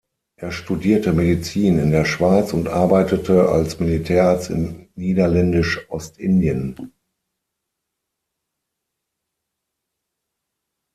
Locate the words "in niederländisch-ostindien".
4.49-6.75